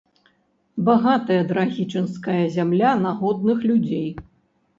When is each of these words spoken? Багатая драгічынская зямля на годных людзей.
Багатая 0.87 1.37
драгічынская 1.51 2.39
зямля 2.57 2.95
на 3.05 3.11
годных 3.21 3.57
людзей. 3.71 4.05